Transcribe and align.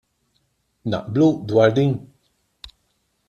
Naqblu 0.89 1.27
dwar 1.47 1.69
din? 1.75 1.93